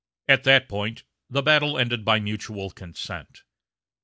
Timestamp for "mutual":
2.19-2.71